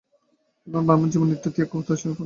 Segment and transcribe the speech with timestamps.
[0.67, 2.19] এরূপ ব্রাহ্মণের জীবন নিত্য ত্যাগ ও তপস্যায় পূর্ণ।